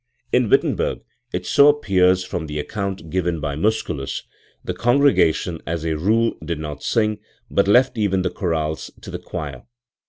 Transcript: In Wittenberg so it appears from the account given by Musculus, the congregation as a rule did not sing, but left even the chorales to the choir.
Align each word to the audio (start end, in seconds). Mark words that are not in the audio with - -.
In 0.33 0.49
Wittenberg 0.49 1.01
so 1.43 1.69
it 1.69 1.69
appears 1.75 2.23
from 2.23 2.47
the 2.47 2.57
account 2.57 3.11
given 3.11 3.39
by 3.39 3.55
Musculus, 3.55 4.23
the 4.63 4.73
congregation 4.73 5.61
as 5.67 5.85
a 5.85 5.95
rule 5.95 6.33
did 6.43 6.57
not 6.57 6.81
sing, 6.81 7.19
but 7.51 7.67
left 7.67 7.99
even 7.99 8.23
the 8.23 8.31
chorales 8.31 8.89
to 9.01 9.11
the 9.11 9.19
choir. 9.19 9.61